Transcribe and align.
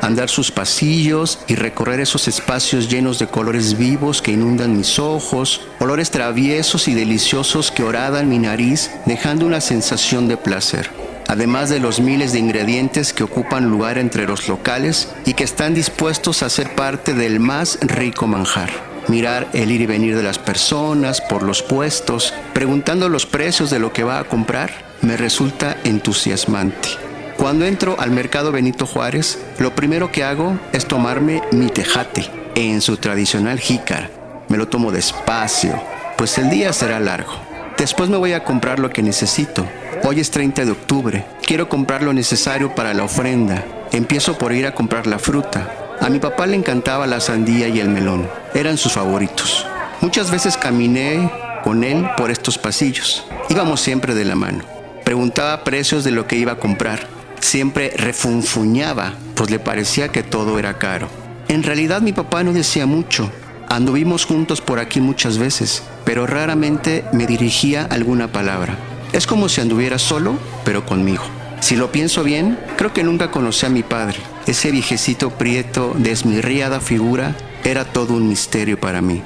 Andar 0.00 0.30
sus 0.30 0.50
pasillos 0.50 1.40
y 1.46 1.56
recorrer 1.56 2.00
esos 2.00 2.26
espacios 2.26 2.88
llenos 2.88 3.18
de 3.18 3.26
colores 3.26 3.76
vivos 3.76 4.22
que 4.22 4.32
inundan 4.32 4.74
mis 4.74 4.98
ojos, 4.98 5.68
olores 5.78 6.10
traviesos 6.10 6.88
y 6.88 6.94
deliciosos 6.94 7.70
que 7.70 7.82
oradan 7.82 8.30
mi 8.30 8.38
nariz, 8.38 8.90
dejando 9.04 9.44
una 9.44 9.60
sensación 9.60 10.26
de 10.26 10.38
placer 10.38 10.90
además 11.28 11.68
de 11.68 11.80
los 11.80 11.98
miles 11.98 12.32
de 12.32 12.38
ingredientes 12.38 13.12
que 13.12 13.24
ocupan 13.24 13.68
lugar 13.68 13.98
entre 13.98 14.28
los 14.28 14.46
locales 14.46 15.12
y 15.26 15.34
que 15.34 15.42
están 15.42 15.74
dispuestos 15.74 16.44
a 16.44 16.48
ser 16.48 16.76
parte 16.76 17.14
del 17.14 17.40
más 17.40 17.80
rico 17.82 18.28
manjar 18.28 18.95
mirar 19.08 19.48
el 19.52 19.70
ir 19.70 19.80
y 19.80 19.86
venir 19.86 20.16
de 20.16 20.22
las 20.22 20.38
personas 20.38 21.20
por 21.20 21.42
los 21.42 21.62
puestos, 21.62 22.34
preguntando 22.52 23.08
los 23.08 23.26
precios 23.26 23.70
de 23.70 23.78
lo 23.78 23.92
que 23.92 24.04
va 24.04 24.18
a 24.18 24.24
comprar, 24.24 24.70
me 25.02 25.16
resulta 25.16 25.76
entusiasmante. 25.84 26.88
Cuando 27.36 27.66
entro 27.66 27.96
al 28.00 28.10
mercado 28.10 28.50
Benito 28.50 28.86
Juárez, 28.86 29.38
lo 29.58 29.74
primero 29.74 30.10
que 30.10 30.24
hago 30.24 30.58
es 30.72 30.86
tomarme 30.86 31.42
mi 31.52 31.68
tejate 31.68 32.30
en 32.54 32.80
su 32.80 32.96
tradicional 32.96 33.60
jícara. 33.60 34.10
Me 34.48 34.56
lo 34.56 34.68
tomo 34.68 34.90
despacio, 34.90 35.80
pues 36.16 36.38
el 36.38 36.48
día 36.48 36.72
será 36.72 36.98
largo. 36.98 37.32
Después 37.76 38.08
me 38.08 38.16
voy 38.16 38.32
a 38.32 38.42
comprar 38.42 38.78
lo 38.78 38.88
que 38.90 39.02
necesito. 39.02 39.66
Hoy 40.02 40.20
es 40.20 40.30
30 40.30 40.64
de 40.64 40.70
octubre. 40.70 41.26
Quiero 41.42 41.68
comprar 41.68 42.02
lo 42.02 42.14
necesario 42.14 42.74
para 42.74 42.94
la 42.94 43.04
ofrenda. 43.04 43.64
Empiezo 43.92 44.38
por 44.38 44.52
ir 44.52 44.66
a 44.66 44.74
comprar 44.74 45.06
la 45.06 45.18
fruta. 45.18 45.85
A 46.00 46.08
mi 46.08 46.18
papá 46.18 46.46
le 46.46 46.56
encantaba 46.56 47.06
la 47.06 47.20
sandía 47.20 47.68
y 47.68 47.80
el 47.80 47.88
melón, 47.88 48.28
eran 48.54 48.76
sus 48.76 48.92
favoritos. 48.92 49.66
Muchas 50.00 50.30
veces 50.30 50.56
caminé 50.56 51.30
con 51.64 51.82
él 51.84 52.06
por 52.16 52.30
estos 52.30 52.58
pasillos. 52.58 53.24
Íbamos 53.48 53.80
siempre 53.80 54.14
de 54.14 54.24
la 54.24 54.36
mano. 54.36 54.62
Preguntaba 55.04 55.64
precios 55.64 56.04
de 56.04 56.10
lo 56.10 56.26
que 56.26 56.36
iba 56.36 56.52
a 56.52 56.58
comprar. 56.58 57.08
Siempre 57.40 57.92
refunfuñaba, 57.96 59.14
pues 59.34 59.50
le 59.50 59.58
parecía 59.58 60.08
que 60.08 60.22
todo 60.22 60.58
era 60.58 60.78
caro. 60.78 61.08
En 61.48 61.62
realidad 61.62 62.02
mi 62.02 62.12
papá 62.12 62.42
no 62.42 62.52
decía 62.52 62.86
mucho. 62.86 63.30
Anduvimos 63.68 64.26
juntos 64.26 64.60
por 64.60 64.78
aquí 64.78 65.00
muchas 65.00 65.38
veces, 65.38 65.82
pero 66.04 66.26
raramente 66.26 67.04
me 67.12 67.26
dirigía 67.26 67.84
alguna 67.84 68.28
palabra. 68.28 68.76
Es 69.12 69.26
como 69.26 69.48
si 69.48 69.60
anduviera 69.60 69.98
solo, 69.98 70.36
pero 70.64 70.84
conmigo. 70.84 71.24
Si 71.60 71.76
lo 71.76 71.90
pienso 71.90 72.22
bien, 72.22 72.58
creo 72.76 72.92
que 72.92 73.02
nunca 73.02 73.30
conocí 73.30 73.66
a 73.66 73.70
mi 73.70 73.82
padre. 73.82 74.18
Ese 74.46 74.70
viejecito 74.70 75.30
prieto 75.30 75.94
de 75.96 76.12
esmirriada 76.12 76.80
figura 76.80 77.34
era 77.64 77.84
todo 77.84 78.14
un 78.14 78.28
misterio 78.28 78.78
para 78.78 79.00
mí. 79.00 79.22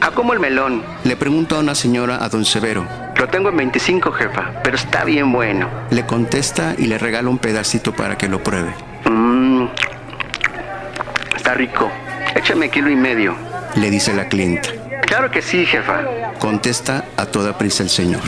¿A 0.00 0.10
cómo 0.10 0.32
el 0.32 0.40
melón? 0.40 0.82
Le 1.04 1.16
pregunto 1.16 1.56
a 1.56 1.60
una 1.60 1.74
señora 1.74 2.22
a 2.22 2.28
don 2.28 2.44
Severo. 2.44 2.86
Lo 3.16 3.28
tengo 3.28 3.48
en 3.48 3.56
25, 3.56 4.12
jefa, 4.12 4.52
pero 4.62 4.76
está 4.76 5.04
bien 5.04 5.32
bueno. 5.32 5.68
Le 5.90 6.06
contesta 6.06 6.74
y 6.78 6.86
le 6.86 6.98
regala 6.98 7.28
un 7.28 7.38
pedacito 7.38 7.92
para 7.92 8.16
que 8.16 8.28
lo 8.28 8.42
pruebe. 8.42 8.72
Mmm, 9.06 9.66
está 11.36 11.54
rico. 11.54 11.90
Échame 12.36 12.70
kilo 12.70 12.90
y 12.90 12.96
medio, 12.96 13.34
le 13.74 13.90
dice 13.90 14.14
la 14.14 14.28
clienta. 14.28 14.68
Claro 15.02 15.30
que 15.30 15.42
sí, 15.42 15.66
jefa, 15.66 16.02
contesta 16.38 17.06
a 17.16 17.26
toda 17.26 17.58
prisa 17.58 17.82
el 17.82 17.90
señor. 17.90 18.22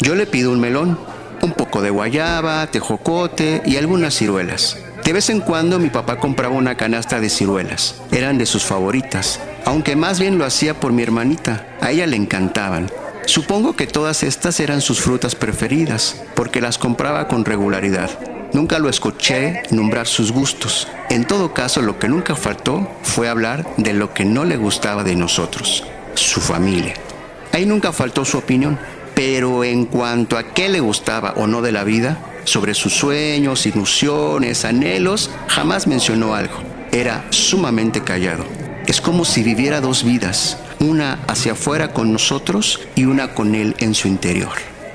Yo 0.00 0.14
le 0.14 0.26
pido 0.26 0.52
un 0.52 0.60
melón 0.60 0.98
un 1.42 1.52
poco 1.52 1.82
de 1.82 1.90
guayaba, 1.90 2.66
tejocote 2.66 3.62
y 3.64 3.76
algunas 3.76 4.14
ciruelas. 4.14 4.76
De 5.04 5.12
vez 5.12 5.30
en 5.30 5.40
cuando 5.40 5.78
mi 5.78 5.88
papá 5.88 6.16
compraba 6.16 6.54
una 6.54 6.76
canasta 6.76 7.20
de 7.20 7.30
ciruelas. 7.30 7.94
Eran 8.12 8.36
de 8.36 8.46
sus 8.46 8.64
favoritas, 8.64 9.40
aunque 9.64 9.96
más 9.96 10.20
bien 10.20 10.38
lo 10.38 10.44
hacía 10.44 10.78
por 10.78 10.92
mi 10.92 11.02
hermanita. 11.02 11.66
A 11.80 11.90
ella 11.90 12.06
le 12.06 12.16
encantaban. 12.16 12.90
Supongo 13.24 13.76
que 13.76 13.86
todas 13.86 14.22
estas 14.22 14.60
eran 14.60 14.80
sus 14.80 15.00
frutas 15.00 15.34
preferidas, 15.34 16.22
porque 16.34 16.60
las 16.60 16.78
compraba 16.78 17.28
con 17.28 17.44
regularidad. 17.44 18.10
Nunca 18.52 18.78
lo 18.78 18.88
escuché 18.88 19.62
nombrar 19.70 20.06
sus 20.06 20.32
gustos. 20.32 20.88
En 21.10 21.26
todo 21.26 21.52
caso, 21.52 21.82
lo 21.82 21.98
que 21.98 22.08
nunca 22.08 22.34
faltó 22.34 22.90
fue 23.02 23.28
hablar 23.28 23.66
de 23.76 23.92
lo 23.92 24.14
que 24.14 24.24
no 24.24 24.44
le 24.44 24.56
gustaba 24.56 25.04
de 25.04 25.16
nosotros, 25.16 25.84
su 26.14 26.40
familia. 26.40 26.94
Ahí 27.52 27.66
nunca 27.66 27.92
faltó 27.92 28.24
su 28.24 28.38
opinión 28.38 28.78
pero 29.18 29.64
en 29.64 29.84
cuanto 29.84 30.38
a 30.38 30.44
qué 30.54 30.68
le 30.68 30.78
gustaba 30.78 31.32
o 31.38 31.48
no 31.48 31.60
de 31.60 31.72
la 31.72 31.82
vida, 31.82 32.18
sobre 32.44 32.72
sus 32.72 32.94
sueños, 32.94 33.66
ilusiones, 33.66 34.64
anhelos, 34.64 35.28
jamás 35.48 35.88
mencionó 35.88 36.36
algo. 36.36 36.54
Era 36.92 37.26
sumamente 37.30 38.04
callado. 38.04 38.44
Es 38.86 39.00
como 39.00 39.24
si 39.24 39.42
viviera 39.42 39.80
dos 39.80 40.04
vidas, 40.04 40.58
una 40.78 41.18
hacia 41.26 41.54
afuera 41.54 41.92
con 41.92 42.12
nosotros 42.12 42.78
y 42.94 43.06
una 43.06 43.34
con 43.34 43.56
él 43.56 43.74
en 43.80 43.96
su 43.96 44.06
interior. 44.06 44.52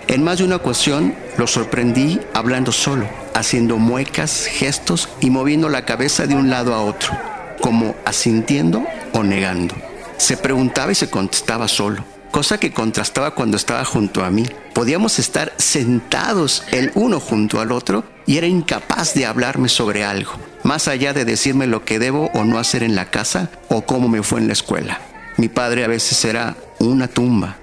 En 0.07 0.23
más 0.23 0.37
de 0.37 0.45
una 0.45 0.55
ocasión 0.55 1.13
lo 1.37 1.45
sorprendí 1.45 2.21
hablando 2.33 2.71
solo, 2.71 3.09
haciendo 3.33 3.75
muecas, 3.75 4.45
gestos 4.45 5.09
y 5.19 5.31
moviendo 5.31 5.67
la 5.67 5.83
cabeza 5.83 6.27
de 6.27 6.35
un 6.35 6.49
lado 6.49 6.73
a 6.73 6.81
otro, 6.81 7.11
como 7.59 7.93
asintiendo 8.05 8.85
o 9.11 9.21
negando. 9.21 9.75
Se 10.15 10.37
preguntaba 10.37 10.93
y 10.93 10.95
se 10.95 11.09
contestaba 11.09 11.67
solo 11.67 12.12
cosa 12.33 12.57
que 12.57 12.73
contrastaba 12.73 13.35
cuando 13.35 13.57
estaba 13.57 13.85
junto 13.85 14.25
a 14.25 14.31
mí. 14.31 14.43
Podíamos 14.73 15.19
estar 15.19 15.53
sentados 15.57 16.63
el 16.71 16.91
uno 16.95 17.19
junto 17.19 17.61
al 17.61 17.71
otro 17.71 18.03
y 18.25 18.37
era 18.37 18.47
incapaz 18.47 19.13
de 19.13 19.27
hablarme 19.27 19.69
sobre 19.69 20.03
algo, 20.03 20.31
más 20.63 20.87
allá 20.87 21.13
de 21.13 21.25
decirme 21.25 21.67
lo 21.67 21.85
que 21.85 21.99
debo 21.99 22.31
o 22.33 22.43
no 22.43 22.57
hacer 22.57 22.81
en 22.81 22.95
la 22.95 23.11
casa 23.11 23.51
o 23.69 23.83
cómo 23.83 24.09
me 24.09 24.23
fue 24.23 24.39
en 24.39 24.47
la 24.47 24.53
escuela. 24.53 24.99
Mi 25.37 25.47
padre 25.47 25.83
a 25.83 25.87
veces 25.87 26.25
era 26.25 26.57
una 26.79 27.07
tumba. 27.07 27.57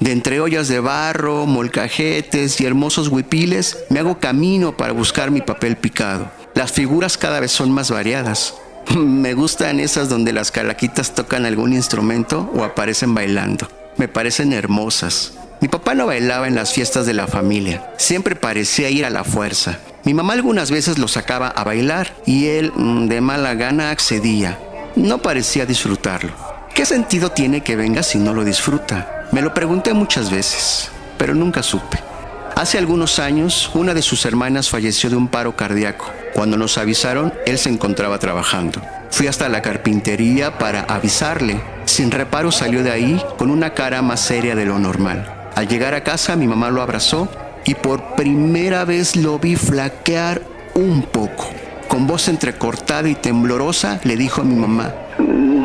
De 0.00 0.12
entre 0.12 0.40
ollas 0.40 0.68
de 0.68 0.80
barro, 0.80 1.44
molcajetes 1.44 2.62
y 2.62 2.64
hermosos 2.64 3.08
huipiles, 3.08 3.76
me 3.90 4.00
hago 4.00 4.18
camino 4.18 4.74
para 4.74 4.94
buscar 4.94 5.30
mi 5.30 5.42
papel 5.42 5.76
picado. 5.76 6.30
Las 6.54 6.72
figuras 6.72 7.18
cada 7.18 7.40
vez 7.40 7.52
son 7.52 7.70
más 7.72 7.90
variadas. 7.90 8.54
Me 8.96 9.34
gustan 9.34 9.80
esas 9.80 10.08
donde 10.08 10.32
las 10.32 10.50
calaquitas 10.50 11.14
tocan 11.14 11.44
algún 11.44 11.74
instrumento 11.74 12.50
o 12.54 12.64
aparecen 12.64 13.14
bailando 13.14 13.68
me 13.98 14.08
parecen 14.08 14.52
hermosas. 14.52 15.34
Mi 15.60 15.68
papá 15.68 15.94
no 15.94 16.06
bailaba 16.06 16.46
en 16.46 16.54
las 16.54 16.72
fiestas 16.72 17.04
de 17.04 17.14
la 17.14 17.26
familia, 17.26 17.92
siempre 17.96 18.36
parecía 18.36 18.90
ir 18.90 19.04
a 19.04 19.10
la 19.10 19.24
fuerza. 19.24 19.78
Mi 20.04 20.14
mamá 20.14 20.32
algunas 20.32 20.70
veces 20.70 20.98
lo 20.98 21.08
sacaba 21.08 21.48
a 21.48 21.64
bailar 21.64 22.14
y 22.24 22.46
él 22.46 22.72
mm, 22.74 23.08
de 23.08 23.20
mala 23.20 23.54
gana 23.54 23.90
accedía. 23.90 24.58
No 24.96 25.18
parecía 25.18 25.66
disfrutarlo. 25.66 26.32
¿Qué 26.74 26.86
sentido 26.86 27.30
tiene 27.32 27.62
que 27.62 27.76
venga 27.76 28.02
si 28.02 28.18
no 28.18 28.32
lo 28.32 28.44
disfruta? 28.44 29.26
Me 29.32 29.42
lo 29.42 29.52
pregunté 29.52 29.92
muchas 29.92 30.30
veces, 30.30 30.90
pero 31.18 31.34
nunca 31.34 31.62
supe. 31.62 32.07
Hace 32.58 32.76
algunos 32.76 33.20
años, 33.20 33.70
una 33.74 33.94
de 33.94 34.02
sus 34.02 34.26
hermanas 34.26 34.68
falleció 34.68 35.08
de 35.08 35.14
un 35.14 35.28
paro 35.28 35.54
cardíaco. 35.54 36.10
Cuando 36.34 36.56
nos 36.56 36.76
avisaron, 36.76 37.32
él 37.46 37.56
se 37.56 37.68
encontraba 37.68 38.18
trabajando. 38.18 38.82
Fui 39.12 39.28
hasta 39.28 39.48
la 39.48 39.62
carpintería 39.62 40.58
para 40.58 40.80
avisarle. 40.80 41.60
Sin 41.84 42.10
reparo 42.10 42.50
salió 42.50 42.82
de 42.82 42.90
ahí 42.90 43.22
con 43.36 43.52
una 43.52 43.74
cara 43.74 44.02
más 44.02 44.18
seria 44.18 44.56
de 44.56 44.66
lo 44.66 44.80
normal. 44.80 45.50
Al 45.54 45.68
llegar 45.68 45.94
a 45.94 46.02
casa, 46.02 46.34
mi 46.34 46.48
mamá 46.48 46.68
lo 46.70 46.82
abrazó 46.82 47.28
y 47.64 47.76
por 47.76 48.16
primera 48.16 48.84
vez 48.84 49.14
lo 49.14 49.38
vi 49.38 49.54
flaquear 49.54 50.42
un 50.74 51.02
poco. 51.02 51.50
Con 51.86 52.08
voz 52.08 52.26
entrecortada 52.26 53.08
y 53.08 53.14
temblorosa 53.14 54.00
le 54.02 54.16
dijo 54.16 54.40
a 54.40 54.44
mi 54.44 54.56
mamá, 54.56 54.92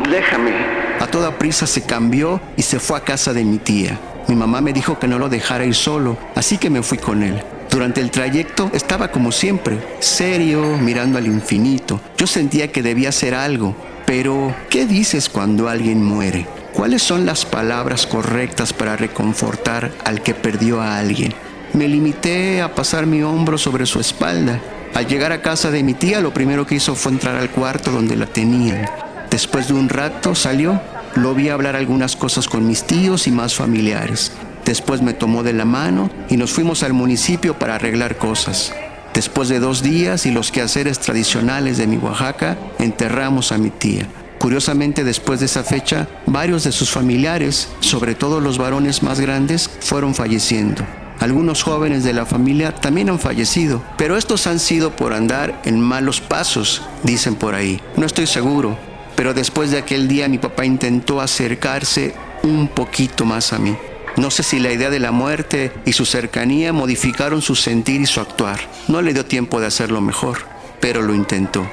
déjame. 0.08 0.52
A 1.00 1.08
toda 1.08 1.38
prisa 1.38 1.66
se 1.66 1.82
cambió 1.82 2.40
y 2.56 2.62
se 2.62 2.78
fue 2.78 2.96
a 2.96 3.00
casa 3.00 3.32
de 3.32 3.44
mi 3.44 3.58
tía. 3.58 3.98
Mi 4.28 4.34
mamá 4.34 4.60
me 4.60 4.72
dijo 4.72 4.98
que 4.98 5.08
no 5.08 5.18
lo 5.18 5.28
dejara 5.28 5.66
ir 5.66 5.74
solo, 5.74 6.16
así 6.34 6.56
que 6.58 6.70
me 6.70 6.82
fui 6.82 6.98
con 6.98 7.22
él. 7.22 7.42
Durante 7.70 8.00
el 8.00 8.10
trayecto 8.10 8.70
estaba 8.72 9.08
como 9.08 9.32
siempre, 9.32 9.78
serio, 9.98 10.78
mirando 10.78 11.18
al 11.18 11.26
infinito. 11.26 12.00
Yo 12.16 12.26
sentía 12.26 12.72
que 12.72 12.82
debía 12.82 13.10
hacer 13.10 13.34
algo, 13.34 13.74
pero 14.06 14.54
¿qué 14.70 14.86
dices 14.86 15.28
cuando 15.28 15.68
alguien 15.68 16.02
muere? 16.02 16.46
¿Cuáles 16.72 17.02
son 17.02 17.26
las 17.26 17.44
palabras 17.44 18.06
correctas 18.06 18.72
para 18.72 18.96
reconfortar 18.96 19.92
al 20.04 20.22
que 20.22 20.34
perdió 20.34 20.80
a 20.80 20.98
alguien? 20.98 21.34
Me 21.72 21.88
limité 21.88 22.62
a 22.62 22.74
pasar 22.74 23.06
mi 23.06 23.22
hombro 23.22 23.58
sobre 23.58 23.86
su 23.86 24.00
espalda. 24.00 24.60
Al 24.94 25.06
llegar 25.06 25.32
a 25.32 25.42
casa 25.42 25.70
de 25.70 25.82
mi 25.82 25.94
tía, 25.94 26.20
lo 26.20 26.32
primero 26.32 26.66
que 26.66 26.76
hizo 26.76 26.94
fue 26.94 27.12
entrar 27.12 27.36
al 27.36 27.50
cuarto 27.50 27.90
donde 27.90 28.16
la 28.16 28.26
tenían. 28.26 28.88
Después 29.30 29.66
de 29.66 29.74
un 29.74 29.88
rato 29.88 30.36
salió 30.36 30.80
lo 31.16 31.34
vi 31.34 31.48
hablar 31.48 31.76
algunas 31.76 32.16
cosas 32.16 32.48
con 32.48 32.66
mis 32.66 32.84
tíos 32.84 33.26
y 33.26 33.30
más 33.30 33.54
familiares. 33.54 34.32
Después 34.64 35.02
me 35.02 35.12
tomó 35.12 35.42
de 35.42 35.52
la 35.52 35.64
mano 35.64 36.10
y 36.28 36.36
nos 36.36 36.52
fuimos 36.52 36.82
al 36.82 36.92
municipio 36.92 37.58
para 37.58 37.76
arreglar 37.76 38.16
cosas. 38.16 38.72
Después 39.12 39.48
de 39.48 39.60
dos 39.60 39.82
días 39.82 40.26
y 40.26 40.32
los 40.32 40.50
quehaceres 40.50 40.98
tradicionales 40.98 41.78
de 41.78 41.86
mi 41.86 41.98
Oaxaca, 41.98 42.56
enterramos 42.78 43.52
a 43.52 43.58
mi 43.58 43.70
tía. 43.70 44.08
Curiosamente, 44.38 45.04
después 45.04 45.40
de 45.40 45.46
esa 45.46 45.62
fecha, 45.62 46.08
varios 46.26 46.64
de 46.64 46.72
sus 46.72 46.90
familiares, 46.90 47.68
sobre 47.80 48.14
todo 48.14 48.40
los 48.40 48.58
varones 48.58 49.02
más 49.02 49.20
grandes, 49.20 49.70
fueron 49.80 50.14
falleciendo. 50.14 50.84
Algunos 51.20 51.62
jóvenes 51.62 52.02
de 52.02 52.12
la 52.12 52.26
familia 52.26 52.74
también 52.74 53.08
han 53.08 53.20
fallecido, 53.20 53.82
pero 53.96 54.16
estos 54.16 54.46
han 54.46 54.58
sido 54.58 54.96
por 54.96 55.12
andar 55.12 55.60
en 55.64 55.80
malos 55.80 56.20
pasos, 56.20 56.82
dicen 57.04 57.36
por 57.36 57.54
ahí. 57.54 57.80
No 57.96 58.04
estoy 58.04 58.26
seguro, 58.26 58.76
pero 59.16 59.34
después 59.34 59.70
de 59.70 59.78
aquel 59.78 60.08
día 60.08 60.28
mi 60.28 60.38
papá 60.38 60.64
intentó 60.64 61.20
acercarse 61.20 62.14
un 62.42 62.68
poquito 62.68 63.24
más 63.24 63.52
a 63.52 63.58
mí. 63.58 63.76
No 64.16 64.30
sé 64.30 64.42
si 64.44 64.60
la 64.60 64.72
idea 64.72 64.90
de 64.90 65.00
la 65.00 65.10
muerte 65.10 65.72
y 65.84 65.92
su 65.92 66.04
cercanía 66.04 66.72
modificaron 66.72 67.42
su 67.42 67.56
sentir 67.56 68.00
y 68.00 68.06
su 68.06 68.20
actuar. 68.20 68.60
No 68.86 69.02
le 69.02 69.12
dio 69.12 69.24
tiempo 69.24 69.60
de 69.60 69.66
hacerlo 69.66 70.00
mejor, 70.00 70.38
pero 70.80 71.02
lo 71.02 71.14
intentó. 71.14 71.66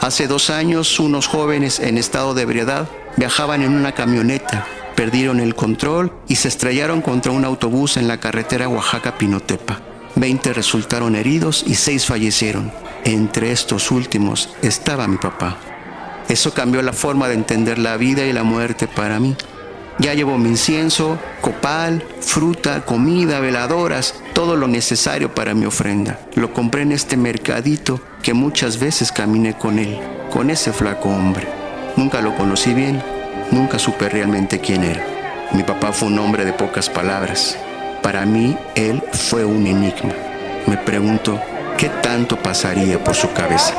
Hace 0.00 0.26
dos 0.26 0.50
años 0.50 0.98
unos 0.98 1.26
jóvenes 1.26 1.78
en 1.78 1.98
estado 1.98 2.34
de 2.34 2.42
ebriedad 2.42 2.88
viajaban 3.16 3.62
en 3.62 3.74
una 3.74 3.92
camioneta, 3.92 4.66
perdieron 4.96 5.38
el 5.40 5.54
control 5.54 6.12
y 6.26 6.36
se 6.36 6.48
estrellaron 6.48 7.02
contra 7.02 7.32
un 7.32 7.44
autobús 7.44 7.96
en 7.96 8.08
la 8.08 8.18
carretera 8.18 8.68
Oaxaca-Pinotepa. 8.68 9.80
Veinte 10.16 10.52
resultaron 10.52 11.14
heridos 11.14 11.62
y 11.66 11.74
seis 11.74 12.06
fallecieron. 12.06 12.72
Entre 13.04 13.52
estos 13.52 13.90
últimos 13.90 14.50
estaba 14.62 15.06
mi 15.06 15.18
papá. 15.18 15.56
Eso 16.30 16.54
cambió 16.54 16.80
la 16.80 16.92
forma 16.92 17.26
de 17.26 17.34
entender 17.34 17.76
la 17.80 17.96
vida 17.96 18.24
y 18.24 18.32
la 18.32 18.44
muerte 18.44 18.86
para 18.86 19.18
mí. 19.18 19.34
Ya 19.98 20.14
llevo 20.14 20.38
mi 20.38 20.50
incienso, 20.50 21.18
copal, 21.40 22.04
fruta, 22.20 22.84
comida, 22.84 23.40
veladoras, 23.40 24.14
todo 24.32 24.54
lo 24.54 24.68
necesario 24.68 25.34
para 25.34 25.54
mi 25.54 25.66
ofrenda. 25.66 26.20
Lo 26.36 26.52
compré 26.52 26.82
en 26.82 26.92
este 26.92 27.16
mercadito 27.16 28.00
que 28.22 28.32
muchas 28.32 28.78
veces 28.78 29.10
caminé 29.10 29.54
con 29.54 29.80
él, 29.80 29.98
con 30.32 30.50
ese 30.50 30.72
flaco 30.72 31.08
hombre. 31.08 31.48
Nunca 31.96 32.20
lo 32.22 32.36
conocí 32.36 32.74
bien, 32.74 33.02
nunca 33.50 33.80
supe 33.80 34.08
realmente 34.08 34.60
quién 34.60 34.84
era. 34.84 35.04
Mi 35.50 35.64
papá 35.64 35.90
fue 35.90 36.06
un 36.06 36.18
hombre 36.20 36.44
de 36.44 36.52
pocas 36.52 36.88
palabras. 36.88 37.58
Para 38.04 38.24
mí, 38.24 38.56
él 38.76 39.02
fue 39.12 39.44
un 39.44 39.66
enigma. 39.66 40.14
Me 40.68 40.76
pregunto, 40.76 41.40
¿qué 41.76 41.88
tanto 41.88 42.36
pasaría 42.36 43.02
por 43.02 43.16
su 43.16 43.32
cabeza? 43.32 43.74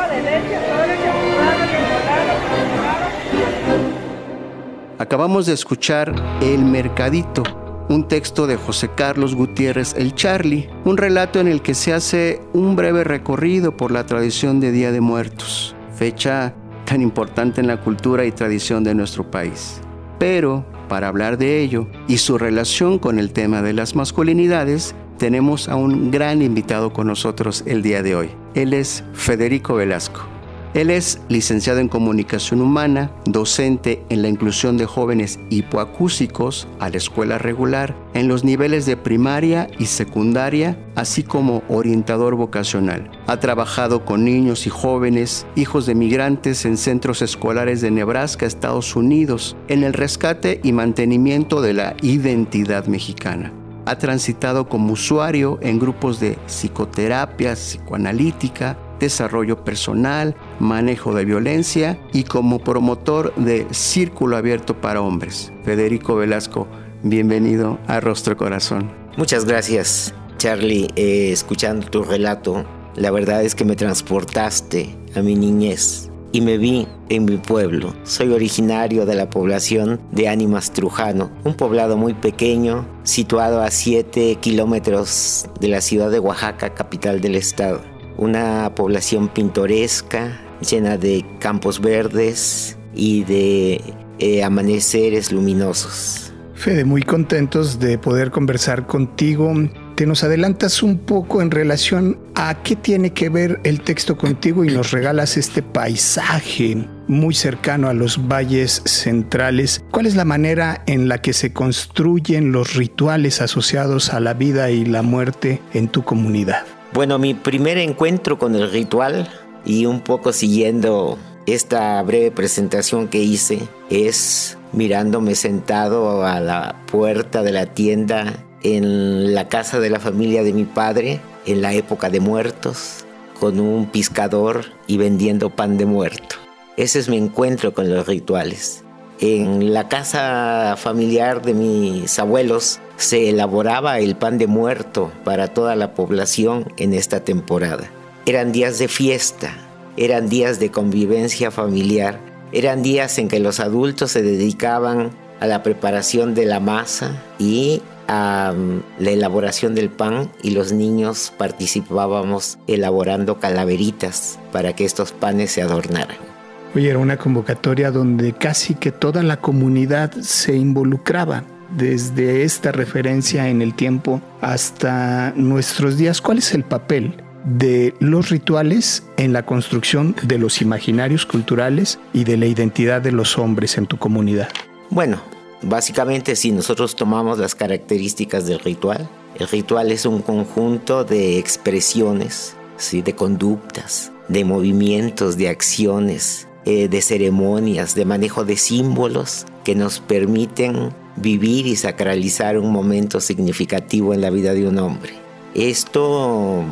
Acabamos 5.01 5.47
de 5.47 5.53
escuchar 5.53 6.13
El 6.43 6.63
Mercadito, 6.63 7.41
un 7.89 8.07
texto 8.07 8.45
de 8.45 8.55
José 8.55 8.87
Carlos 8.95 9.33
Gutiérrez 9.33 9.95
El 9.97 10.13
Charlie, 10.13 10.69
un 10.85 10.95
relato 10.95 11.39
en 11.39 11.47
el 11.47 11.63
que 11.63 11.73
se 11.73 11.91
hace 11.91 12.39
un 12.53 12.75
breve 12.75 13.03
recorrido 13.03 13.75
por 13.75 13.89
la 13.89 14.05
tradición 14.05 14.59
de 14.59 14.71
Día 14.71 14.91
de 14.91 15.01
Muertos, 15.01 15.75
fecha 15.95 16.53
tan 16.85 17.01
importante 17.01 17.61
en 17.61 17.65
la 17.65 17.81
cultura 17.81 18.25
y 18.25 18.31
tradición 18.31 18.83
de 18.83 18.93
nuestro 18.93 19.31
país. 19.31 19.81
Pero, 20.19 20.67
para 20.87 21.07
hablar 21.07 21.39
de 21.39 21.61
ello 21.61 21.87
y 22.07 22.19
su 22.19 22.37
relación 22.37 22.99
con 22.99 23.17
el 23.17 23.33
tema 23.33 23.63
de 23.63 23.73
las 23.73 23.95
masculinidades, 23.95 24.93
tenemos 25.17 25.67
a 25.67 25.77
un 25.77 26.11
gran 26.11 26.43
invitado 26.43 26.93
con 26.93 27.07
nosotros 27.07 27.63
el 27.65 27.81
día 27.81 28.03
de 28.03 28.15
hoy. 28.15 28.29
Él 28.53 28.75
es 28.75 29.03
Federico 29.13 29.73
Velasco. 29.73 30.30
Él 30.73 30.89
es 30.89 31.19
licenciado 31.27 31.79
en 31.79 31.89
comunicación 31.89 32.61
humana, 32.61 33.11
docente 33.25 34.03
en 34.07 34.21
la 34.21 34.29
inclusión 34.29 34.77
de 34.77 34.85
jóvenes 34.85 35.37
hipoacúsicos 35.49 36.65
a 36.79 36.89
la 36.89 36.95
escuela 36.95 37.37
regular 37.37 37.93
en 38.13 38.29
los 38.29 38.45
niveles 38.45 38.85
de 38.85 38.95
primaria 38.95 39.67
y 39.79 39.87
secundaria, 39.87 40.77
así 40.95 41.23
como 41.23 41.61
orientador 41.67 42.35
vocacional. 42.35 43.11
Ha 43.27 43.37
trabajado 43.41 44.05
con 44.05 44.23
niños 44.23 44.65
y 44.65 44.69
jóvenes, 44.69 45.45
hijos 45.55 45.85
de 45.85 45.95
migrantes 45.95 46.63
en 46.63 46.77
centros 46.77 47.21
escolares 47.21 47.81
de 47.81 47.91
Nebraska, 47.91 48.45
Estados 48.45 48.95
Unidos, 48.95 49.57
en 49.67 49.83
el 49.83 49.91
rescate 49.91 50.61
y 50.63 50.71
mantenimiento 50.71 51.61
de 51.61 51.73
la 51.73 51.95
identidad 52.01 52.85
mexicana 52.85 53.51
ha 53.85 53.97
transitado 53.97 54.69
como 54.69 54.93
usuario 54.93 55.57
en 55.61 55.79
grupos 55.79 56.19
de 56.19 56.37
psicoterapia 56.45 57.53
psicoanalítica, 57.55 58.77
desarrollo 59.01 59.65
personal, 59.65 60.35
manejo 60.59 61.13
de 61.13 61.25
violencia 61.25 61.99
y 62.13 62.23
como 62.23 62.59
promotor 62.59 63.33
de 63.35 63.67
Círculo 63.71 64.37
Abierto 64.37 64.79
para 64.79 65.01
Hombres. 65.01 65.51
Federico 65.63 66.15
Velasco, 66.15 66.67
bienvenido 67.03 67.79
a 67.87 67.99
Rostro 67.99 68.37
Corazón. 68.37 68.91
Muchas 69.17 69.43
gracias, 69.45 70.13
Charlie. 70.37 70.87
Eh, 70.95 71.31
escuchando 71.31 71.87
tu 71.87 72.03
relato, 72.03 72.63
la 72.95 73.11
verdad 73.11 73.43
es 73.43 73.55
que 73.55 73.65
me 73.65 73.75
transportaste 73.75 74.95
a 75.15 75.21
mi 75.21 75.35
niñez 75.35 76.09
y 76.31 76.39
me 76.39 76.57
vi 76.57 76.87
en 77.09 77.25
mi 77.25 77.37
pueblo. 77.37 77.93
Soy 78.03 78.31
originario 78.31 79.05
de 79.05 79.15
la 79.15 79.29
población 79.29 79.99
de 80.11 80.29
Ánimas 80.29 80.71
Trujano, 80.71 81.29
un 81.43 81.55
poblado 81.55 81.97
muy 81.97 82.13
pequeño 82.13 82.87
situado 83.03 83.61
a 83.61 83.69
7 83.69 84.35
kilómetros 84.35 85.49
de 85.59 85.67
la 85.67 85.81
ciudad 85.81 86.09
de 86.09 86.19
Oaxaca, 86.19 86.73
capital 86.73 87.19
del 87.19 87.35
estado 87.35 87.90
una 88.21 88.73
población 88.75 89.29
pintoresca, 89.29 90.39
llena 90.69 90.95
de 90.95 91.25
campos 91.39 91.81
verdes 91.81 92.77
y 92.93 93.23
de 93.23 93.81
eh, 94.19 94.43
amaneceres 94.43 95.31
luminosos. 95.31 96.31
Fede, 96.53 96.85
muy 96.85 97.01
contentos 97.01 97.79
de 97.79 97.97
poder 97.97 98.29
conversar 98.29 98.85
contigo. 98.85 99.51
Te 99.95 100.05
nos 100.05 100.23
adelantas 100.23 100.83
un 100.83 100.99
poco 100.99 101.41
en 101.41 101.49
relación 101.49 102.19
a 102.35 102.61
qué 102.61 102.75
tiene 102.75 103.11
que 103.11 103.29
ver 103.29 103.59
el 103.63 103.81
texto 103.81 104.15
contigo 104.15 104.63
y 104.63 104.67
nos 104.67 104.91
regalas 104.91 105.37
este 105.37 105.63
paisaje 105.63 106.77
muy 107.07 107.33
cercano 107.33 107.89
a 107.89 107.95
los 107.95 108.27
valles 108.27 108.83
centrales. 108.85 109.83
¿Cuál 109.89 110.05
es 110.05 110.15
la 110.15 110.25
manera 110.25 110.83
en 110.85 111.07
la 111.07 111.19
que 111.23 111.33
se 111.33 111.53
construyen 111.53 112.51
los 112.51 112.75
rituales 112.75 113.41
asociados 113.41 114.13
a 114.13 114.19
la 114.19 114.35
vida 114.35 114.69
y 114.69 114.85
la 114.85 115.01
muerte 115.01 115.59
en 115.73 115.87
tu 115.87 116.03
comunidad? 116.03 116.67
Bueno, 116.93 117.19
mi 117.19 117.33
primer 117.33 117.77
encuentro 117.77 118.37
con 118.37 118.53
el 118.53 118.69
ritual 118.69 119.29
y 119.63 119.85
un 119.85 120.01
poco 120.01 120.33
siguiendo 120.33 121.17
esta 121.45 122.01
breve 122.03 122.31
presentación 122.31 123.07
que 123.07 123.19
hice 123.19 123.59
es 123.89 124.57
mirándome 124.73 125.35
sentado 125.35 126.25
a 126.25 126.41
la 126.41 126.75
puerta 126.91 127.43
de 127.43 127.53
la 127.53 127.65
tienda 127.67 128.43
en 128.63 129.33
la 129.33 129.47
casa 129.47 129.79
de 129.79 129.89
la 129.89 130.01
familia 130.01 130.43
de 130.43 130.51
mi 130.51 130.65
padre 130.65 131.21
en 131.45 131.61
la 131.61 131.73
época 131.73 132.09
de 132.09 132.19
muertos 132.19 133.05
con 133.39 133.61
un 133.61 133.89
piscador 133.89 134.65
y 134.85 134.97
vendiendo 134.97 135.49
pan 135.49 135.77
de 135.77 135.85
muerto. 135.85 136.35
Ese 136.75 136.99
es 136.99 137.07
mi 137.07 137.17
encuentro 137.17 137.73
con 137.73 137.89
los 137.89 138.05
rituales. 138.05 138.83
En 139.21 139.71
la 139.71 139.87
casa 139.87 140.73
familiar 140.77 141.43
de 141.43 141.53
mis 141.53 142.17
abuelos 142.17 142.79
se 142.97 143.29
elaboraba 143.29 143.99
el 143.99 144.15
pan 144.15 144.39
de 144.39 144.47
muerto 144.47 145.11
para 145.23 145.47
toda 145.47 145.75
la 145.75 145.93
población 145.93 146.73
en 146.77 146.95
esta 146.95 147.19
temporada. 147.19 147.91
Eran 148.25 148.51
días 148.51 148.79
de 148.79 148.87
fiesta, 148.87 149.53
eran 149.95 150.27
días 150.27 150.59
de 150.59 150.71
convivencia 150.71 151.51
familiar, 151.51 152.19
eran 152.51 152.81
días 152.81 153.19
en 153.19 153.27
que 153.27 153.39
los 153.39 153.59
adultos 153.59 154.09
se 154.09 154.23
dedicaban 154.23 155.11
a 155.39 155.45
la 155.45 155.61
preparación 155.61 156.33
de 156.33 156.45
la 156.47 156.59
masa 156.59 157.21
y 157.37 157.83
a 158.07 158.55
mm, 158.57 159.03
la 159.03 159.11
elaboración 159.11 159.75
del 159.75 159.91
pan 159.91 160.31
y 160.41 160.49
los 160.49 160.71
niños 160.71 161.31
participábamos 161.37 162.57
elaborando 162.65 163.39
calaveritas 163.39 164.39
para 164.51 164.73
que 164.73 164.83
estos 164.83 165.11
panes 165.11 165.51
se 165.51 165.61
adornaran. 165.61 166.30
Oye, 166.73 166.89
era 166.89 166.99
una 166.99 167.17
convocatoria 167.17 167.91
donde 167.91 168.31
casi 168.31 168.75
que 168.75 168.93
toda 168.93 169.23
la 169.23 169.41
comunidad 169.41 170.13
se 170.21 170.55
involucraba 170.55 171.43
desde 171.75 172.43
esta 172.43 172.71
referencia 172.71 173.49
en 173.49 173.61
el 173.61 173.73
tiempo 173.73 174.21
hasta 174.39 175.33
nuestros 175.35 175.97
días. 175.97 176.21
¿Cuál 176.21 176.37
es 176.37 176.53
el 176.53 176.63
papel 176.63 177.21
de 177.43 177.93
los 177.99 178.29
rituales 178.29 179.03
en 179.17 179.33
la 179.33 179.45
construcción 179.45 180.15
de 180.23 180.37
los 180.37 180.61
imaginarios 180.61 181.25
culturales 181.25 181.99
y 182.13 182.23
de 182.23 182.37
la 182.37 182.45
identidad 182.45 183.01
de 183.01 183.11
los 183.11 183.37
hombres 183.37 183.77
en 183.77 183.87
tu 183.87 183.97
comunidad? 183.97 184.47
Bueno, 184.89 185.21
básicamente 185.61 186.37
si 186.37 186.53
nosotros 186.53 186.95
tomamos 186.95 187.37
las 187.37 187.53
características 187.53 188.45
del 188.45 188.59
ritual, 188.59 189.09
el 189.37 189.47
ritual 189.49 189.91
es 189.91 190.05
un 190.05 190.21
conjunto 190.21 191.03
de 191.03 191.37
expresiones, 191.37 192.55
¿sí? 192.77 193.01
de 193.01 193.13
conductas, 193.13 194.13
de 194.29 194.45
movimientos, 194.45 195.35
de 195.35 195.49
acciones, 195.49 196.47
eh, 196.65 196.87
de 196.87 197.01
ceremonias, 197.01 197.95
de 197.95 198.05
manejo 198.05 198.45
de 198.45 198.57
símbolos 198.57 199.45
que 199.63 199.75
nos 199.75 199.99
permiten 199.99 200.93
vivir 201.15 201.67
y 201.67 201.75
sacralizar 201.75 202.57
un 202.57 202.71
momento 202.71 203.19
significativo 203.19 204.13
en 204.13 204.21
la 204.21 204.29
vida 204.29 204.53
de 204.53 204.67
un 204.67 204.77
hombre. 204.77 205.13
Esto 205.53 206.63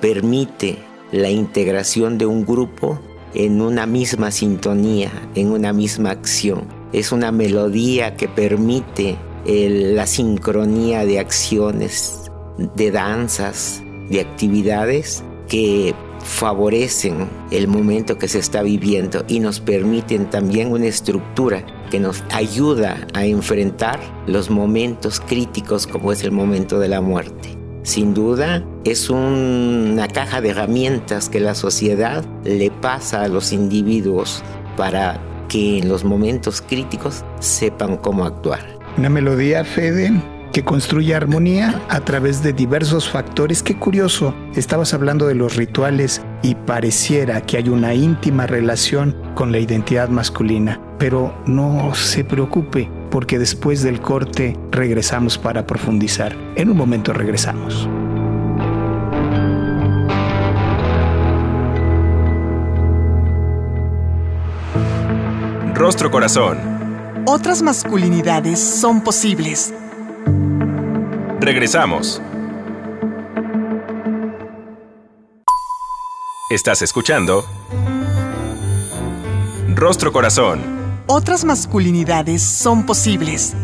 permite 0.00 0.78
la 1.12 1.30
integración 1.30 2.18
de 2.18 2.26
un 2.26 2.46
grupo 2.46 3.00
en 3.34 3.60
una 3.60 3.86
misma 3.86 4.30
sintonía, 4.30 5.10
en 5.34 5.50
una 5.50 5.72
misma 5.72 6.10
acción. 6.10 6.64
Es 6.92 7.12
una 7.12 7.32
melodía 7.32 8.16
que 8.16 8.28
permite 8.28 9.16
la 9.44 10.06
sincronía 10.06 11.04
de 11.04 11.18
acciones, 11.18 12.30
de 12.76 12.90
danzas, 12.90 13.82
de 14.08 14.20
actividades 14.20 15.24
que 15.48 15.94
favorecen 16.22 17.28
el 17.50 17.68
momento 17.68 18.18
que 18.18 18.28
se 18.28 18.38
está 18.38 18.62
viviendo 18.62 19.24
y 19.28 19.40
nos 19.40 19.60
permiten 19.60 20.30
también 20.30 20.72
una 20.72 20.86
estructura 20.86 21.64
que 21.90 22.00
nos 22.00 22.22
ayuda 22.30 23.06
a 23.14 23.26
enfrentar 23.26 24.00
los 24.26 24.50
momentos 24.50 25.20
críticos 25.20 25.86
como 25.86 26.12
es 26.12 26.22
el 26.24 26.32
momento 26.32 26.78
de 26.78 26.88
la 26.88 27.00
muerte. 27.00 27.56
Sin 27.82 28.14
duda, 28.14 28.64
es 28.84 29.10
una 29.10 30.06
caja 30.08 30.40
de 30.40 30.50
herramientas 30.50 31.28
que 31.28 31.40
la 31.40 31.54
sociedad 31.54 32.24
le 32.44 32.70
pasa 32.70 33.22
a 33.22 33.28
los 33.28 33.52
individuos 33.52 34.42
para 34.76 35.20
que 35.48 35.78
en 35.78 35.88
los 35.88 36.04
momentos 36.04 36.62
críticos 36.62 37.24
sepan 37.40 37.96
cómo 37.96 38.24
actuar. 38.24 38.60
Una 38.96 39.10
melodía, 39.10 39.64
Fede, 39.64 40.12
que 40.52 40.64
construye 40.64 41.14
armonía 41.14 41.80
a 41.88 42.00
través 42.00 42.42
de 42.42 42.52
diversos 42.52 43.08
factores. 43.08 43.62
Qué 43.62 43.76
curioso, 43.76 44.34
estabas 44.54 44.94
hablando 44.94 45.26
de 45.26 45.34
los 45.34 45.56
rituales 45.56 46.22
y 46.42 46.54
pareciera 46.54 47.40
que 47.40 47.56
hay 47.56 47.68
una 47.68 47.94
íntima 47.94 48.46
relación 48.46 49.16
con 49.34 49.50
la 49.50 49.58
identidad 49.58 50.08
masculina, 50.10 50.80
pero 50.98 51.34
no 51.46 51.94
se 51.94 52.24
preocupe 52.24 52.90
porque 53.10 53.38
después 53.38 53.82
del 53.82 54.00
corte 54.00 54.56
regresamos 54.70 55.38
para 55.38 55.66
profundizar. 55.66 56.36
En 56.56 56.70
un 56.70 56.76
momento 56.76 57.12
regresamos. 57.12 57.88
Rostro 65.74 66.10
Corazón. 66.10 66.58
Otras 67.26 67.62
masculinidades 67.62 68.60
son 68.60 69.02
posibles. 69.02 69.74
Regresamos. 71.42 72.22
Estás 76.50 76.82
escuchando 76.82 77.44
Rostro 79.74 80.12
Corazón. 80.12 80.60
Otras 81.08 81.44
masculinidades 81.44 82.42
son 82.44 82.86
posibles. 82.86 83.56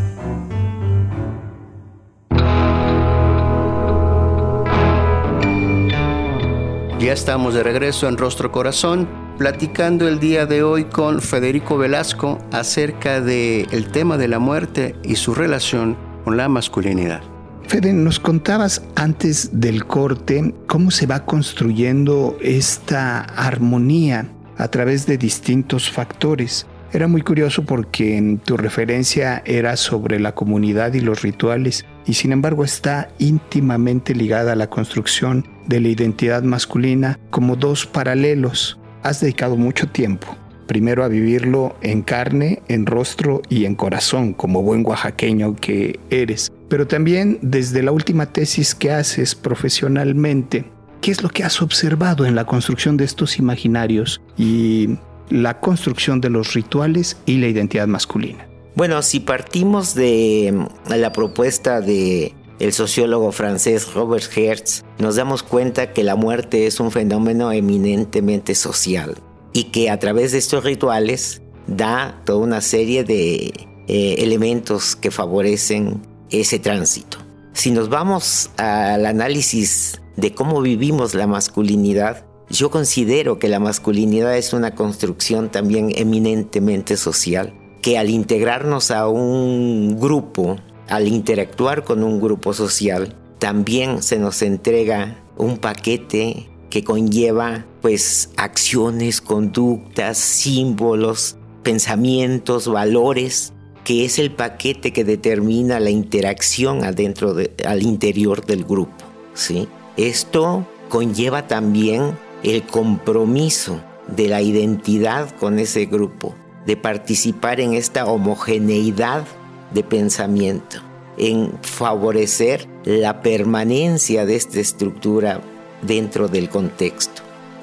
Ya 6.99 7.13
estamos 7.13 7.53
de 7.53 7.63
regreso 7.63 8.09
en 8.09 8.17
Rostro 8.17 8.51
Corazón, 8.51 9.07
platicando 9.37 10.09
el 10.09 10.19
día 10.19 10.45
de 10.45 10.63
hoy 10.63 10.83
con 10.83 11.21
Federico 11.21 11.77
Velasco 11.77 12.39
acerca 12.51 13.21
del 13.21 13.69
el 13.71 13.89
tema 13.89 14.17
de 14.17 14.27
la 14.27 14.39
muerte 14.39 14.97
y 15.01 15.15
su 15.15 15.33
relación 15.33 15.97
con 16.25 16.35
la 16.35 16.49
masculinidad. 16.49 17.38
Fede, 17.69 17.93
nos 17.93 18.19
contabas 18.19 18.81
antes 18.95 19.51
del 19.53 19.85
corte 19.85 20.55
cómo 20.65 20.89
se 20.89 21.05
va 21.05 21.23
construyendo 21.25 22.35
esta 22.41 23.19
armonía 23.19 24.27
a 24.57 24.69
través 24.69 25.05
de 25.05 25.19
distintos 25.19 25.87
factores. 25.91 26.65
Era 26.93 27.07
muy 27.07 27.21
curioso 27.21 27.65
porque 27.65 28.39
tu 28.43 28.57
referencia 28.57 29.43
era 29.45 29.77
sobre 29.77 30.19
la 30.19 30.33
comunidad 30.33 30.95
y 30.95 31.01
los 31.01 31.21
rituales 31.21 31.85
y 32.07 32.15
sin 32.15 32.31
embargo 32.31 32.63
está 32.63 33.09
íntimamente 33.19 34.15
ligada 34.15 34.53
a 34.53 34.55
la 34.55 34.71
construcción 34.71 35.47
de 35.67 35.79
la 35.79 35.89
identidad 35.89 36.41
masculina 36.41 37.19
como 37.29 37.55
dos 37.55 37.85
paralelos. 37.85 38.79
Has 39.03 39.21
dedicado 39.21 39.57
mucho 39.57 39.87
tiempo 39.87 40.35
primero 40.69 41.03
a 41.03 41.07
vivirlo 41.07 41.75
en 41.81 42.03
carne, 42.03 42.61
en 42.67 42.85
rostro 42.85 43.41
y 43.49 43.65
en 43.65 43.73
corazón, 43.73 44.33
como 44.33 44.61
buen 44.61 44.85
oaxaqueño 44.85 45.55
que 45.55 45.99
eres. 46.11 46.51
Pero 46.69 46.85
también 46.85 47.39
desde 47.41 47.81
la 47.81 47.91
última 47.91 48.27
tesis 48.27 48.75
que 48.75 48.91
haces 48.91 49.33
profesionalmente, 49.33 50.65
¿qué 51.01 51.09
es 51.09 51.23
lo 51.23 51.29
que 51.29 51.43
has 51.43 51.63
observado 51.63 52.27
en 52.27 52.35
la 52.35 52.45
construcción 52.45 52.97
de 52.97 53.05
estos 53.05 53.39
imaginarios 53.39 54.21
y 54.37 54.99
la 55.31 55.59
construcción 55.59 56.21
de 56.21 56.29
los 56.29 56.53
rituales 56.53 57.17
y 57.25 57.37
la 57.39 57.47
identidad 57.47 57.87
masculina? 57.87 58.47
Bueno, 58.75 59.01
si 59.01 59.21
partimos 59.21 59.95
de 59.95 60.53
la 60.87 61.11
propuesta 61.11 61.81
de 61.81 62.35
el 62.59 62.73
sociólogo 62.73 63.31
francés 63.31 63.91
Robert 63.95 64.29
Hertz, 64.37 64.83
nos 64.99 65.15
damos 65.15 65.41
cuenta 65.41 65.93
que 65.93 66.03
la 66.03 66.15
muerte 66.15 66.67
es 66.67 66.79
un 66.79 66.91
fenómeno 66.91 67.51
eminentemente 67.51 68.53
social 68.53 69.15
y 69.59 69.65
que 69.65 69.89
a 69.89 69.99
través 69.99 70.31
de 70.31 70.37
estos 70.37 70.63
rituales 70.63 71.41
da 71.67 72.21
toda 72.25 72.39
una 72.39 72.61
serie 72.61 73.03
de 73.03 73.51
eh, 73.87 74.15
elementos 74.19 74.95
que 74.95 75.11
favorecen 75.11 76.01
ese 76.29 76.59
tránsito. 76.59 77.17
Si 77.51 77.71
nos 77.71 77.89
vamos 77.89 78.51
al 78.55 79.05
análisis 79.05 80.01
de 80.15 80.33
cómo 80.33 80.61
vivimos 80.61 81.13
la 81.13 81.27
masculinidad, 81.27 82.25
yo 82.49 82.71
considero 82.71 83.37
que 83.37 83.49
la 83.49 83.59
masculinidad 83.59 84.37
es 84.37 84.53
una 84.53 84.75
construcción 84.75 85.51
también 85.51 85.91
eminentemente 85.93 86.95
social, 86.95 87.53
que 87.81 87.97
al 87.97 88.09
integrarnos 88.09 88.91
a 88.91 89.09
un 89.09 89.99
grupo, 89.99 90.55
al 90.87 91.05
interactuar 91.09 91.83
con 91.83 92.05
un 92.05 92.21
grupo 92.21 92.53
social, 92.53 93.13
también 93.39 94.03
se 94.03 94.19
nos 94.19 94.41
entrega 94.41 95.21
un 95.35 95.57
paquete 95.57 96.48
que 96.69 96.83
conlleva 96.83 97.65
pues 97.81 98.29
acciones, 98.37 99.21
conductas, 99.21 100.17
símbolos, 100.17 101.37
pensamientos, 101.63 102.67
valores, 102.67 103.53
que 103.83 104.05
es 104.05 104.19
el 104.19 104.31
paquete 104.31 104.93
que 104.93 105.03
determina 105.03 105.79
la 105.79 105.89
interacción 105.89 106.83
adentro 106.83 107.35
al 107.65 107.83
interior 107.83 108.45
del 108.45 108.63
grupo, 108.63 109.05
¿sí? 109.33 109.67
Esto 109.97 110.65
conlleva 110.89 111.47
también 111.47 112.17
el 112.43 112.63
compromiso 112.63 113.81
de 114.07 114.27
la 114.27 114.41
identidad 114.41 115.29
con 115.39 115.59
ese 115.59 115.85
grupo, 115.85 116.35
de 116.65 116.77
participar 116.77 117.59
en 117.59 117.73
esta 117.73 118.05
homogeneidad 118.05 119.25
de 119.73 119.83
pensamiento, 119.83 120.77
en 121.17 121.51
favorecer 121.61 122.67
la 122.85 123.21
permanencia 123.21 124.25
de 124.25 124.35
esta 124.35 124.59
estructura 124.59 125.41
dentro 125.81 126.27
del 126.27 126.49
contexto. 126.49 127.21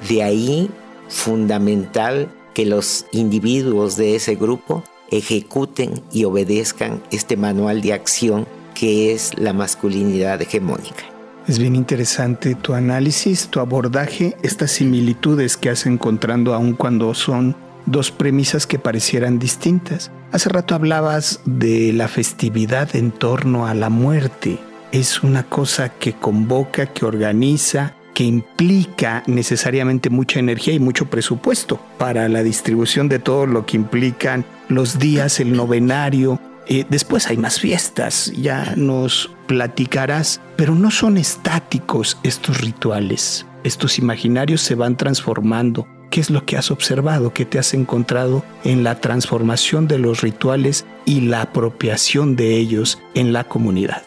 De 0.08 0.23
ahí, 0.23 0.70
fundamental 1.08 2.28
que 2.54 2.66
los 2.66 3.06
individuos 3.12 3.96
de 3.96 4.16
ese 4.16 4.35
grupo 4.35 4.82
ejecuten 5.11 6.02
y 6.12 6.25
obedezcan 6.25 7.02
este 7.11 7.37
manual 7.37 7.80
de 7.82 7.92
acción 7.92 8.46
que 8.75 9.12
es 9.12 9.32
la 9.38 9.52
masculinidad 9.52 10.40
hegemónica. 10.42 11.04
Es 11.46 11.58
bien 11.58 11.76
interesante 11.76 12.54
tu 12.54 12.75
análisis, 12.75 13.49
tu 13.49 13.61
abordaje, 13.61 14.37
estas 14.42 14.73
similitudes 14.73 15.56
que 15.56 15.70
has 15.70 15.87
encontrando 15.87 16.54
aun 16.54 16.73
cuando 16.75 17.14
son 17.14 17.54
dos 17.87 18.11
premisas 18.11 18.66
que 18.66 18.78
parecieran 18.78 19.38
distintas. 19.38 20.11
Hace 20.32 20.49
rato 20.49 20.75
hablabas 20.75 21.40
de 21.44 21.92
la 21.92 22.08
festividad 22.08 22.94
en 22.96 23.12
torno 23.12 23.66
a 23.66 23.75
la 23.75 23.90
muerte. 23.90 24.58
Es 24.92 25.23
una 25.23 25.44
cosa 25.44 25.90
que 25.90 26.14
convoca, 26.14 26.87
que 26.87 27.04
organiza, 27.04 27.94
que 28.16 28.25
implica 28.25 29.23
necesariamente 29.26 30.08
mucha 30.08 30.40
energía 30.40 30.73
y 30.73 30.78
mucho 30.80 31.04
presupuesto 31.04 31.78
para 31.99 32.30
la 32.30 32.42
distribución 32.42 33.11
de 33.11 33.18
todo 33.18 33.44
lo 33.44 33.66
que 33.66 33.76
implican 33.76 34.46
los 34.70 34.99
días, 34.99 35.38
el 35.38 35.52
novenario, 35.52 36.40
Eh, 36.68 36.85
después 36.88 37.28
hay 37.28 37.37
más 37.37 37.61
fiestas, 37.61 38.32
ya 38.32 38.75
nos 38.76 39.30
platicarás, 39.46 40.40
pero 40.56 40.75
no 40.75 40.90
son 40.90 41.16
estáticos 41.16 42.18
estos 42.25 42.61
rituales. 42.61 43.46
Estos 43.62 44.00
imaginarios 44.00 44.62
se 44.62 44.75
van 44.75 44.96
transformando. 44.96 45.87
¿Qué 46.11 46.20
es 46.20 46.28
lo 46.28 46.44
que 46.44 46.56
has 46.56 46.73
observado? 46.73 47.32
¿Qué 47.32 47.44
te 47.44 47.61
has 47.61 47.73
encontrado 47.73 48.42
en 48.64 48.82
la 48.82 49.00
transformación 49.00 49.87
de 49.87 49.99
los 50.00 50.23
rituales 50.23 50.87
y 51.04 51.20
la 51.20 51.42
apropiación 51.42 52.35
de 52.35 52.56
ellos 52.56 52.99
en 53.14 53.32
la 53.32 53.44
comunidad? 53.44 54.02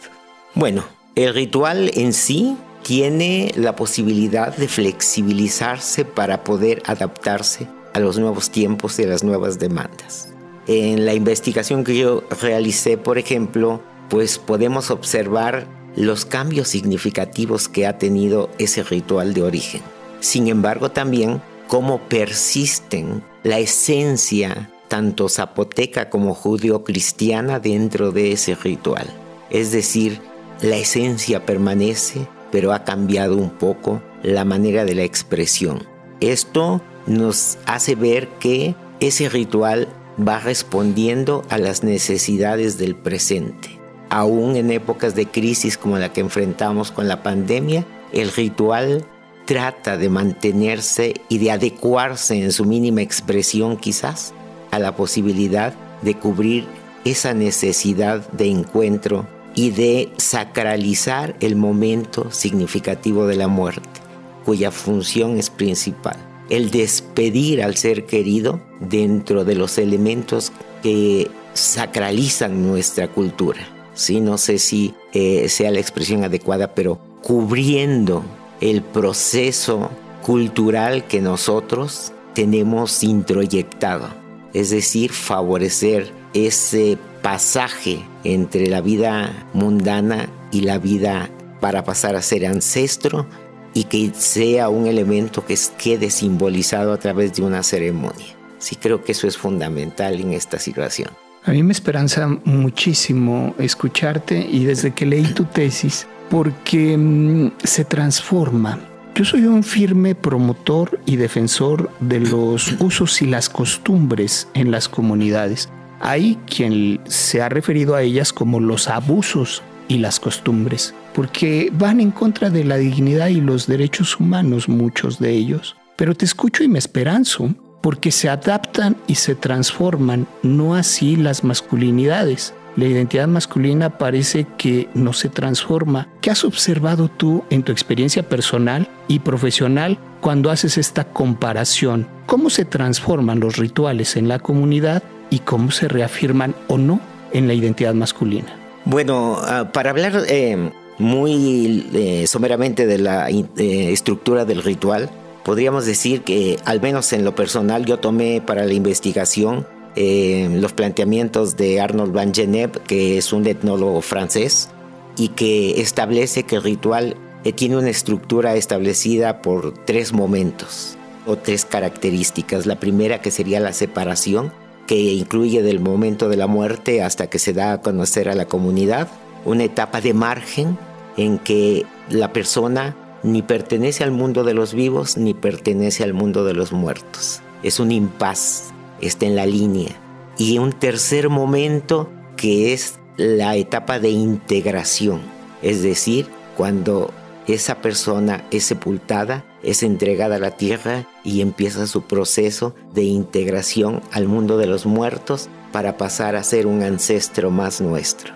Bueno, 0.54 0.84
el 1.14 1.32
ritual 1.32 1.90
en 1.94 2.12
sí 2.12 2.58
tiene 2.82 3.52
la 3.56 3.76
posibilidad 3.76 4.56
de 4.56 4.68
flexibilizarse 4.68 6.04
para 6.04 6.44
poder 6.44 6.82
adaptarse 6.86 7.68
a 7.92 8.00
los 8.00 8.18
nuevos 8.18 8.50
tiempos 8.50 8.98
y 8.98 9.04
a 9.04 9.08
las 9.08 9.24
nuevas 9.24 9.58
demandas. 9.58 10.28
En 10.66 11.04
la 11.04 11.14
investigación 11.14 11.84
que 11.84 11.96
yo 11.96 12.22
realicé, 12.40 12.96
por 12.96 13.18
ejemplo, 13.18 13.80
pues 14.08 14.38
podemos 14.38 14.90
observar 14.90 15.66
los 15.96 16.24
cambios 16.24 16.68
significativos 16.68 17.68
que 17.68 17.86
ha 17.86 17.98
tenido 17.98 18.50
ese 18.58 18.82
ritual 18.82 19.34
de 19.34 19.42
origen. 19.42 19.82
Sin 20.20 20.48
embargo, 20.48 20.90
también 20.90 21.42
cómo 21.66 22.00
persisten 22.08 23.22
la 23.42 23.58
esencia 23.58 24.70
tanto 24.88 25.28
zapoteca 25.28 26.10
como 26.10 26.34
judío-cristiana 26.34 27.60
dentro 27.60 28.10
de 28.10 28.32
ese 28.32 28.56
ritual. 28.56 29.06
Es 29.48 29.70
decir, 29.70 30.20
la 30.62 30.76
esencia 30.76 31.46
permanece, 31.46 32.26
pero 32.50 32.72
ha 32.72 32.84
cambiado 32.84 33.36
un 33.36 33.50
poco 33.50 34.02
la 34.22 34.44
manera 34.44 34.84
de 34.84 34.94
la 34.94 35.04
expresión. 35.04 35.84
Esto 36.20 36.82
nos 37.06 37.58
hace 37.66 37.94
ver 37.94 38.28
que 38.38 38.74
ese 39.00 39.28
ritual 39.28 39.88
va 40.18 40.38
respondiendo 40.38 41.44
a 41.48 41.58
las 41.58 41.82
necesidades 41.82 42.78
del 42.78 42.94
presente. 42.94 43.78
Aún 44.10 44.56
en 44.56 44.70
épocas 44.70 45.14
de 45.14 45.26
crisis 45.26 45.78
como 45.78 45.98
la 45.98 46.12
que 46.12 46.20
enfrentamos 46.20 46.90
con 46.90 47.08
la 47.08 47.22
pandemia, 47.22 47.86
el 48.12 48.30
ritual 48.32 49.04
trata 49.46 49.96
de 49.96 50.08
mantenerse 50.08 51.14
y 51.28 51.38
de 51.38 51.52
adecuarse 51.52 52.40
en 52.42 52.52
su 52.52 52.64
mínima 52.64 53.02
expresión 53.02 53.76
quizás 53.76 54.34
a 54.70 54.78
la 54.78 54.94
posibilidad 54.96 55.72
de 56.02 56.14
cubrir 56.14 56.66
esa 57.04 57.34
necesidad 57.34 58.30
de 58.32 58.46
encuentro 58.46 59.26
y 59.54 59.70
de 59.70 60.10
sacralizar 60.16 61.36
el 61.40 61.56
momento 61.56 62.30
significativo 62.30 63.26
de 63.26 63.36
la 63.36 63.48
muerte, 63.48 64.00
cuya 64.44 64.70
función 64.70 65.38
es 65.38 65.50
principal 65.50 66.30
el 66.50 66.70
despedir 66.70 67.62
al 67.62 67.76
ser 67.76 68.04
querido 68.04 68.60
dentro 68.80 69.44
de 69.44 69.54
los 69.54 69.78
elementos 69.78 70.52
que 70.82 71.30
sacralizan 71.54 72.66
nuestra 72.66 73.08
cultura. 73.08 73.60
¿sí? 73.94 74.20
No 74.20 74.36
sé 74.36 74.58
si 74.58 74.94
eh, 75.14 75.48
sea 75.48 75.70
la 75.70 75.78
expresión 75.78 76.24
adecuada, 76.24 76.74
pero 76.74 77.00
cubriendo 77.22 78.24
el 78.60 78.82
proceso 78.82 79.90
cultural 80.22 81.06
que 81.06 81.20
nosotros 81.20 82.12
tenemos 82.34 83.02
introyectado. 83.04 84.08
Es 84.52 84.70
decir, 84.70 85.12
favorecer 85.12 86.12
ese 86.34 86.98
pasaje 87.22 88.04
entre 88.24 88.68
la 88.68 88.80
vida 88.80 89.46
mundana 89.52 90.28
y 90.50 90.62
la 90.62 90.78
vida 90.78 91.30
para 91.60 91.84
pasar 91.84 92.16
a 92.16 92.22
ser 92.22 92.46
ancestro 92.46 93.26
y 93.74 93.84
que 93.84 94.10
sea 94.14 94.68
un 94.68 94.86
elemento 94.86 95.44
que 95.44 95.56
quede 95.78 96.10
simbolizado 96.10 96.92
a 96.92 96.96
través 96.96 97.34
de 97.34 97.42
una 97.42 97.62
ceremonia. 97.62 98.36
Sí 98.58 98.76
creo 98.76 99.02
que 99.04 99.12
eso 99.12 99.26
es 99.26 99.36
fundamental 99.36 100.20
en 100.20 100.32
esta 100.32 100.58
situación. 100.58 101.10
A 101.44 101.52
mí 101.52 101.62
me 101.62 101.72
esperanza 101.72 102.26
muchísimo 102.44 103.54
escucharte 103.58 104.38
y 104.38 104.64
desde 104.64 104.92
que 104.92 105.06
leí 105.06 105.24
tu 105.32 105.44
tesis, 105.44 106.06
porque 106.28 106.96
mm, 106.98 107.52
se 107.64 107.84
transforma. 107.86 108.78
Yo 109.14 109.24
soy 109.24 109.46
un 109.46 109.62
firme 109.62 110.14
promotor 110.14 111.00
y 111.06 111.16
defensor 111.16 111.90
de 112.00 112.20
los 112.20 112.72
usos 112.80 113.22
y 113.22 113.26
las 113.26 113.48
costumbres 113.48 114.48
en 114.54 114.70
las 114.70 114.88
comunidades. 114.88 115.70
Hay 116.00 116.38
quien 116.46 117.00
se 117.06 117.42
ha 117.42 117.48
referido 117.50 117.94
a 117.94 118.02
ellas 118.02 118.32
como 118.32 118.58
los 118.58 118.88
abusos 118.88 119.62
y 119.86 119.98
las 119.98 120.18
costumbres, 120.18 120.94
porque 121.14 121.70
van 121.72 122.00
en 122.00 122.10
contra 122.10 122.48
de 122.48 122.64
la 122.64 122.76
dignidad 122.76 123.28
y 123.28 123.40
los 123.40 123.66
derechos 123.66 124.18
humanos, 124.18 124.68
muchos 124.68 125.18
de 125.18 125.30
ellos. 125.32 125.76
Pero 125.96 126.14
te 126.14 126.24
escucho 126.24 126.64
y 126.64 126.68
me 126.68 126.78
esperanzo, 126.78 127.54
porque 127.82 128.12
se 128.12 128.28
adaptan 128.28 128.96
y 129.06 129.16
se 129.16 129.34
transforman, 129.34 130.26
no 130.42 130.74
así 130.74 131.16
las 131.16 131.44
masculinidades. 131.44 132.54
La 132.76 132.86
identidad 132.86 133.26
masculina 133.26 133.98
parece 133.98 134.46
que 134.56 134.88
no 134.94 135.12
se 135.12 135.28
transforma. 135.28 136.08
¿Qué 136.20 136.30
has 136.30 136.44
observado 136.44 137.08
tú 137.10 137.44
en 137.50 137.62
tu 137.62 137.72
experiencia 137.72 138.26
personal 138.26 138.88
y 139.08 139.18
profesional 139.18 139.98
cuando 140.20 140.50
haces 140.50 140.78
esta 140.78 141.04
comparación? 141.04 142.06
¿Cómo 142.26 142.48
se 142.48 142.64
transforman 142.64 143.40
los 143.40 143.56
rituales 143.56 144.16
en 144.16 144.28
la 144.28 144.38
comunidad 144.38 145.02
y 145.30 145.38
cómo 145.38 145.70
se 145.70 145.88
reafirman 145.88 146.54
o 146.68 146.76
no 146.76 147.00
en 147.32 147.46
la 147.46 147.54
identidad 147.54 147.94
masculina? 147.94 148.60
Bueno, 148.84 149.38
ah, 149.40 149.70
para 149.72 149.90
hablar 149.90 150.24
eh, 150.28 150.70
muy 150.98 151.88
eh, 151.94 152.26
someramente 152.26 152.86
de 152.86 152.98
la 152.98 153.30
eh, 153.30 153.46
estructura 153.92 154.44
del 154.44 154.62
ritual, 154.62 155.10
podríamos 155.44 155.86
decir 155.86 156.22
que, 156.22 156.58
al 156.64 156.80
menos 156.80 157.12
en 157.12 157.24
lo 157.24 157.34
personal, 157.34 157.84
yo 157.84 157.98
tomé 157.98 158.40
para 158.40 158.64
la 158.64 158.72
investigación 158.72 159.66
los 159.96 160.72
planteamientos 160.72 161.56
de 161.56 161.80
Arnold 161.80 162.14
Van 162.14 162.32
Genep, 162.32 162.76
que 162.84 163.18
es 163.18 163.34
un 163.34 163.46
etnólogo 163.46 164.00
francés, 164.00 164.70
y 165.16 165.28
que 165.28 165.82
establece 165.82 166.44
que 166.44 166.56
el 166.56 166.62
ritual 166.62 167.16
tiene 167.56 167.76
una 167.76 167.90
estructura 167.90 168.54
establecida 168.54 169.42
por 169.42 169.74
tres 169.84 170.12
momentos 170.14 170.96
o 171.26 171.36
tres 171.36 171.64
características. 171.64 172.66
La 172.66 172.78
primera 172.78 173.20
que 173.20 173.30
sería 173.30 173.60
la 173.60 173.72
separación, 173.72 174.52
que 174.90 175.12
incluye 175.12 175.62
del 175.62 175.78
momento 175.78 176.28
de 176.28 176.36
la 176.36 176.48
muerte 176.48 177.00
hasta 177.00 177.28
que 177.28 177.38
se 177.38 177.52
da 177.52 177.74
a 177.74 177.80
conocer 177.80 178.28
a 178.28 178.34
la 178.34 178.46
comunidad, 178.46 179.06
una 179.44 179.62
etapa 179.62 180.00
de 180.00 180.14
margen 180.14 180.76
en 181.16 181.38
que 181.38 181.86
la 182.08 182.32
persona 182.32 182.96
ni 183.22 183.40
pertenece 183.40 184.02
al 184.02 184.10
mundo 184.10 184.42
de 184.42 184.52
los 184.52 184.74
vivos 184.74 185.16
ni 185.16 185.32
pertenece 185.32 186.02
al 186.02 186.12
mundo 186.12 186.44
de 186.44 186.54
los 186.54 186.72
muertos. 186.72 187.40
Es 187.62 187.78
un 187.78 187.92
impas, 187.92 188.72
está 189.00 189.26
en 189.26 189.36
la 189.36 189.46
línea. 189.46 189.90
Y 190.36 190.58
un 190.58 190.72
tercer 190.72 191.28
momento 191.28 192.10
que 192.36 192.72
es 192.72 192.98
la 193.16 193.54
etapa 193.54 194.00
de 194.00 194.10
integración, 194.10 195.20
es 195.62 195.84
decir, 195.84 196.26
cuando 196.56 197.12
esa 197.54 197.80
persona 197.80 198.44
es 198.50 198.64
sepultada 198.64 199.44
es 199.62 199.82
entregada 199.82 200.36
a 200.36 200.40
la 200.40 200.52
tierra 200.52 201.06
y 201.24 201.40
empieza 201.40 201.86
su 201.86 202.02
proceso 202.02 202.74
de 202.94 203.02
integración 203.02 204.00
al 204.12 204.26
mundo 204.26 204.58
de 204.58 204.66
los 204.66 204.86
muertos 204.86 205.48
para 205.72 205.96
pasar 205.96 206.36
a 206.36 206.42
ser 206.42 206.66
un 206.66 206.82
ancestro 206.82 207.50
más 207.50 207.80
nuestro. 207.80 208.34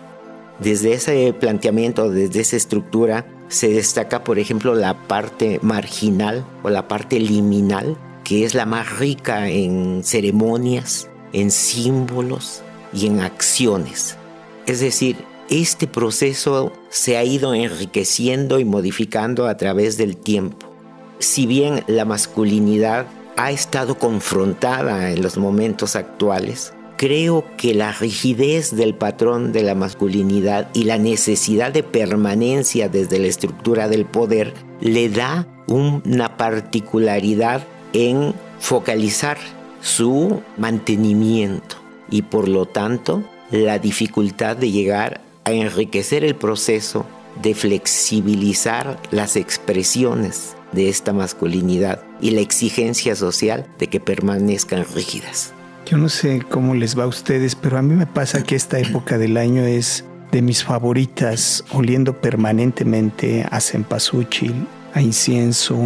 Desde 0.61 0.92
ese 0.92 1.33
planteamiento, 1.33 2.11
desde 2.11 2.40
esa 2.40 2.57
estructura, 2.57 3.27
se 3.48 3.68
destaca, 3.68 4.22
por 4.22 4.38
ejemplo, 4.38 4.74
la 4.74 4.94
parte 4.94 5.59
marginal 5.62 6.44
o 6.62 6.70
la 6.70 6.87
parte 6.87 7.18
liminal, 7.18 7.96
que 8.22 8.44
es 8.44 8.55
la 8.55 8.66
más 8.66 8.98
rica 8.98 9.48
en 9.48 10.03
ceremonias, 10.05 11.09
en 11.33 11.50
símbolos 11.50 12.62
y 12.92 13.07
en 13.07 13.20
acciones. 13.20 14.16
Es 14.66 14.81
decir, 14.81 15.16
este 15.50 15.87
proceso 15.87 16.72
se 16.88 17.16
ha 17.16 17.24
ido 17.24 17.54
enriqueciendo 17.54 18.59
y 18.59 18.64
modificando 18.64 19.46
a 19.46 19.57
través 19.57 19.96
del 19.96 20.16
tiempo. 20.16 20.68
Si 21.18 21.46
bien 21.46 21.85
la 21.87 22.04
masculinidad 22.04 23.07
ha 23.37 23.50
estado 23.50 23.98
confrontada 23.98 25.11
en 25.11 25.22
los 25.22 25.37
momentos 25.37 25.96
actuales, 25.96 26.72
creo 26.96 27.44
que 27.57 27.74
la 27.74 27.92
rigidez 27.92 28.74
del 28.74 28.94
patrón 28.94 29.52
de 29.52 29.62
la 29.62 29.74
masculinidad 29.74 30.68
y 30.74 30.85
la 30.85 30.98
necesidad 30.98 31.72
de 31.72 31.83
permanencia 31.83 32.88
desde 32.88 33.18
la 33.18 33.26
estructura 33.26 33.88
del 33.88 34.07
poder 34.07 34.54
le 34.80 35.09
da 35.09 35.46
una 35.66 36.37
particularidad 36.37 37.64
en 37.92 38.35
focalizar 38.61 39.38
su 39.80 40.42
mantenimiento 40.57 41.76
y 42.11 42.22
por 42.22 42.48
lo 42.48 42.66
tanto 42.66 43.22
la 43.50 43.78
dificultad 43.78 44.57
de 44.57 44.70
llegar 44.70 45.20
a 45.44 45.52
enriquecer 45.52 46.24
el 46.24 46.37
proceso 46.37 47.07
de 47.42 47.54
flexibilizar 47.54 49.00
las 49.11 49.37
expresiones 49.37 50.57
de 50.72 50.88
esta 50.88 51.12
masculinidad 51.12 52.02
y 52.20 52.30
la 52.30 52.40
exigencia 52.40 53.14
social 53.16 53.66
de 53.78 53.88
que 53.88 54.00
permanezcan 54.00 54.85
rígidas. 54.94 55.52
Yo 55.87 55.98
no 55.98 56.09
sé 56.09 56.42
cómo 56.48 56.74
les 56.74 56.98
va 56.98 57.04
a 57.04 57.09
ustedes, 57.09 57.54
pero 57.54 57.78
a 57.78 57.83
mí 57.83 57.94
me 57.94 58.07
pasa 58.07 58.42
que 58.42 58.57
esta 58.57 58.78
época 58.78 59.18
del 59.18 59.37
año 59.37 59.64
es 59.64 60.04
de 60.33 60.42
mis 60.42 60.64
favoritas, 60.64 61.64
oliendo 61.72 62.20
permanentemente 62.20 63.46
a 63.50 63.61
cempasúchil, 63.61 64.66
a 64.94 65.02
incienso 65.02 65.78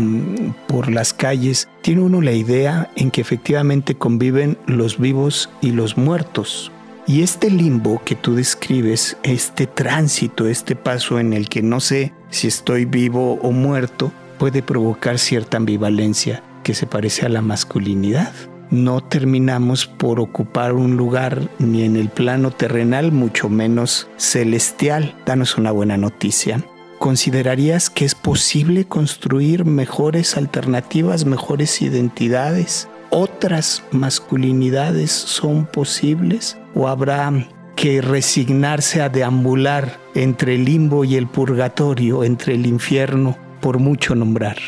por 0.68 0.90
las 0.90 1.12
calles. 1.12 1.68
Tiene 1.82 2.02
uno 2.02 2.20
la 2.20 2.32
idea 2.32 2.90
en 2.94 3.10
que 3.10 3.20
efectivamente 3.20 3.96
conviven 3.96 4.56
los 4.66 4.98
vivos 4.98 5.50
y 5.60 5.72
los 5.72 5.96
muertos. 5.96 6.70
Y 7.08 7.22
este 7.22 7.48
limbo 7.48 8.02
que 8.04 8.14
tú 8.14 8.34
describes, 8.34 9.16
este 9.22 9.66
tránsito, 9.66 10.46
este 10.46 10.76
paso 10.76 11.18
en 11.18 11.32
el 11.32 11.48
que 11.48 11.62
no 11.62 11.80
sé 11.80 12.12
si 12.28 12.48
estoy 12.48 12.84
vivo 12.84 13.38
o 13.40 13.50
muerto, 13.50 14.12
puede 14.38 14.62
provocar 14.62 15.18
cierta 15.18 15.56
ambivalencia 15.56 16.42
que 16.62 16.74
se 16.74 16.86
parece 16.86 17.24
a 17.24 17.30
la 17.30 17.40
masculinidad. 17.40 18.34
No 18.70 19.00
terminamos 19.02 19.86
por 19.86 20.20
ocupar 20.20 20.74
un 20.74 20.98
lugar 20.98 21.48
ni 21.58 21.82
en 21.84 21.96
el 21.96 22.10
plano 22.10 22.50
terrenal, 22.50 23.10
mucho 23.10 23.48
menos 23.48 24.06
celestial. 24.18 25.16
Danos 25.24 25.56
una 25.56 25.70
buena 25.70 25.96
noticia. 25.96 26.62
¿Considerarías 26.98 27.88
que 27.88 28.04
es 28.04 28.14
posible 28.14 28.84
construir 28.84 29.64
mejores 29.64 30.36
alternativas, 30.36 31.24
mejores 31.24 31.80
identidades? 31.80 32.86
¿Otras 33.10 33.82
masculinidades 33.90 35.10
son 35.10 35.66
posibles? 35.66 36.58
¿O 36.74 36.88
habrá 36.88 37.32
que 37.74 38.00
resignarse 38.00 39.00
a 39.00 39.08
deambular 39.08 39.98
entre 40.14 40.56
el 40.56 40.64
limbo 40.64 41.04
y 41.04 41.16
el 41.16 41.26
purgatorio, 41.26 42.24
entre 42.24 42.54
el 42.54 42.66
infierno, 42.66 43.36
por 43.60 43.78
mucho 43.78 44.14
nombrar? 44.14 44.58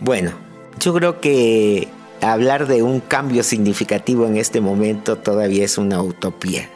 Bueno, 0.00 0.32
yo 0.78 0.94
creo 0.94 1.20
que 1.20 1.88
hablar 2.20 2.66
de 2.66 2.82
un 2.82 3.00
cambio 3.00 3.42
significativo 3.42 4.26
en 4.26 4.36
este 4.36 4.60
momento 4.60 5.16
todavía 5.16 5.64
es 5.64 5.78
una 5.78 6.02
utopía. 6.02 6.68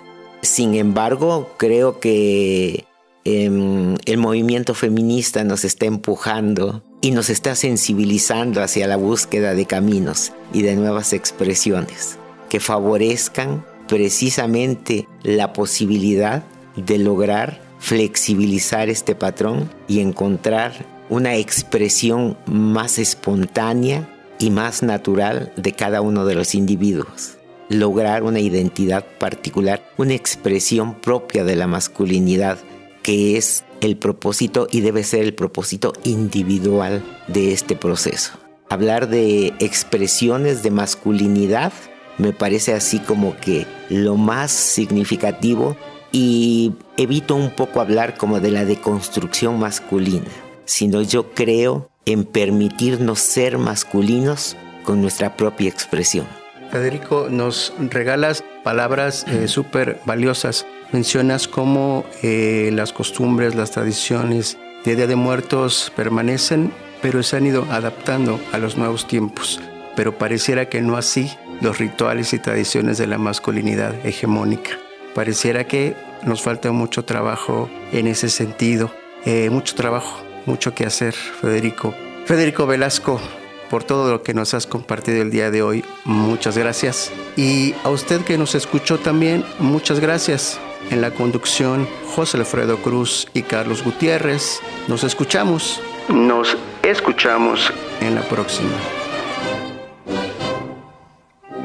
Sin 0.43 0.75
embargo, 0.75 1.53
creo 1.57 2.01
que 2.01 2.85
em, 3.25 3.97
el 4.07 4.19
movimiento 4.19 4.75
feminista 4.75 5.45
nos 5.45 5.65
está 5.65 5.87
empujando 5.87 6.83
y 7.07 7.13
nos 7.13 7.31
está 7.31 7.55
sensibilizando 7.55 8.61
hacia 8.61 8.89
la 8.89 8.97
búsqueda 8.97 9.55
de 9.55 9.65
caminos 9.65 10.33
y 10.53 10.63
de 10.63 10.75
nuevas 10.75 11.13
expresiones 11.13 12.19
que 12.49 12.59
favorezcan 12.59 13.65
precisamente 13.87 15.07
la 15.23 15.53
posibilidad 15.53 16.43
de 16.75 16.99
lograr 16.99 17.61
flexibilizar 17.79 18.89
este 18.89 19.15
patrón 19.15 19.71
y 19.87 20.01
encontrar 20.01 20.73
una 21.09 21.37
expresión 21.37 22.37
más 22.47 22.99
espontánea 22.99 24.13
y 24.41 24.51
más 24.51 24.83
natural 24.83 25.53
de 25.57 25.71
cada 25.75 26.01
uno 26.01 26.25
de 26.25 26.35
los 26.35 26.57
individuos. 26.57 27.37
Lograr 27.69 28.25
una 28.25 28.41
identidad 28.41 29.05
particular, 29.21 29.89
una 29.97 30.15
expresión 30.15 30.97
propia 30.97 31.45
de 31.45 31.55
la 31.55 31.69
masculinidad, 31.69 32.59
que 33.07 33.37
es 33.37 33.65
el 33.83 33.97
propósito 33.97 34.67
y 34.69 34.81
debe 34.81 35.05
ser 35.05 35.23
el 35.23 35.33
propósito 35.33 35.93
individual 36.03 37.05
de 37.29 37.53
este 37.53 37.77
proceso. 37.77 38.33
Hablar 38.69 39.09
de 39.09 39.55
expresiones 39.61 40.65
de 40.65 40.73
masculinidad 40.73 41.73
me 42.19 42.33
parece 42.33 42.75
así 42.75 42.99
como 42.99 43.37
que 43.37 43.65
lo 43.91 44.17
más 44.17 44.51
significativo 44.51 45.77
y 46.11 46.73
evito 46.97 47.37
un 47.37 47.51
poco 47.51 47.81
hablar 47.81 48.17
como 48.17 48.41
de 48.41 48.51
la 48.51 48.65
deconstrucción 48.65 49.61
masculina, 49.61 50.27
sino 50.65 51.01
yo 51.01 51.31
creo 51.33 51.89
en 52.07 52.25
permitirnos 52.25 53.21
ser 53.21 53.57
masculinos 53.57 54.57
con 54.83 55.01
nuestra 55.01 55.37
propia 55.37 55.69
expresión. 55.69 56.27
Federico, 56.73 57.29
nos 57.31 57.73
regalas 57.79 58.43
palabras 58.65 59.25
eh, 59.29 59.47
súper 59.47 60.01
valiosas. 60.07 60.67
Mencionas 60.93 61.49
cómo 61.49 62.05
eh, 62.23 62.71
las 62.73 62.93
costumbres, 62.93 63.55
las 63.55 63.71
tradiciones 63.71 64.59
de 64.85 64.97
Día 64.97 65.07
de 65.07 65.17
Muertos 65.17 65.93
permanecen, 65.97 66.73
pero 67.03 67.23
se 67.23 67.37
han 67.37 67.47
ido 67.47 67.67
adaptando 67.71 68.41
a 68.53 68.59
los 68.59 68.77
nuevos 68.77 69.07
tiempos. 69.07 69.61
Pero 69.97 70.17
pareciera 70.19 70.69
que 70.69 70.83
no 70.83 70.97
así 70.97 71.31
los 71.61 71.79
rituales 71.79 72.33
y 72.33 72.39
tradiciones 72.39 72.99
de 72.99 73.07
la 73.07 73.19
masculinidad 73.19 73.95
hegemónica. 74.07 74.73
Pareciera 75.15 75.65
que 75.65 75.95
nos 76.25 76.43
falta 76.43 76.71
mucho 76.73 77.05
trabajo 77.05 77.71
en 77.93 78.07
ese 78.07 78.29
sentido, 78.29 78.91
eh, 79.25 79.49
mucho 79.51 79.75
trabajo 79.75 80.27
mucho 80.47 80.75
que 80.75 80.87
hacer, 80.87 81.13
Federico. 81.13 81.95
Federico 82.25 82.67
Velasco, 82.67 83.21
por 83.69 83.85
todo 83.85 84.11
lo 84.11 84.23
que 84.23 84.33
nos 84.33 84.55
has 84.55 84.67
compartido 84.67 85.21
el 85.23 85.31
día 85.31 85.51
de 85.51 85.63
hoy, 85.63 85.85
muchas 86.05 86.57
gracias. 86.57 87.13
Y 87.37 87.75
a 87.85 87.91
usted 87.91 88.23
que 88.23 88.39
nos 88.39 88.55
escuchó 88.55 88.99
también, 88.99 89.45
muchas 89.59 90.01
gracias. 90.01 90.59
En 90.91 91.01
la 91.01 91.11
conducción, 91.11 91.89
José 92.15 92.39
Alfredo 92.39 92.79
Cruz 92.79 93.27
y 93.35 93.43
Carlos 93.43 93.83
Gutiérrez. 93.83 94.61
Nos 94.89 95.05
escuchamos. 95.05 95.81
Nos 96.09 96.57
escuchamos 96.83 97.73
en 98.01 98.15
la 98.15 98.23
próxima. 98.23 98.77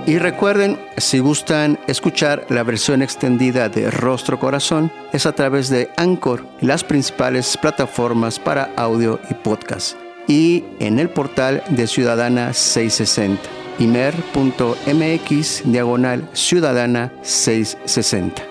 Y 0.06 0.18
recuerden, 0.18 0.80
si 0.98 1.20
gustan 1.20 1.80
escuchar 1.88 2.46
la 2.50 2.64
versión 2.64 3.02
extendida 3.02 3.70
de 3.70 3.92
Rostro 3.92 4.40
Corazón, 4.40 4.92
es 5.14 5.26
a 5.26 5.32
través 5.32 5.70
de 5.70 5.90
Anchor, 5.96 6.44
las 6.60 6.84
principales 6.84 7.56
plataformas 7.56 8.40
para 8.40 8.74
audio 8.76 9.20
y 9.30 9.36
podcast, 9.36 9.96
y 10.28 10.66
en 10.80 10.98
el 10.98 11.10
portal 11.10 11.64
de 11.70 11.86
Ciudadana 11.86 12.52
660, 12.52 13.42
imer.mx 13.80 15.62
diagonal 15.72 16.28
Ciudadana 16.34 17.14
660. 17.22 18.51